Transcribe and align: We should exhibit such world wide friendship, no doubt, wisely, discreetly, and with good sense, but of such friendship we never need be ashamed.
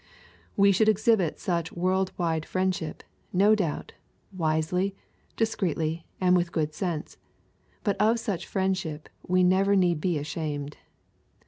We 0.57 0.71
should 0.71 0.89
exhibit 0.89 1.39
such 1.39 1.71
world 1.73 2.11
wide 2.17 2.43
friendship, 2.43 3.03
no 3.31 3.53
doubt, 3.53 3.93
wisely, 4.35 4.95
discreetly, 5.37 6.07
and 6.19 6.35
with 6.35 6.51
good 6.51 6.73
sense, 6.73 7.17
but 7.83 7.97
of 8.01 8.19
such 8.19 8.47
friendship 8.47 9.09
we 9.27 9.43
never 9.43 9.75
need 9.75 10.01
be 10.01 10.17
ashamed. 10.17 10.77